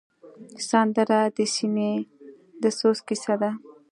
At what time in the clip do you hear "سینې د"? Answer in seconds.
1.53-2.63